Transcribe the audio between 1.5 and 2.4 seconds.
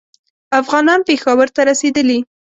ته رسېدلي.